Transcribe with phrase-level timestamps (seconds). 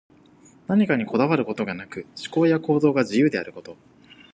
[0.65, 3.77] 何かにこだわることがなく、思考や行動が自由であること。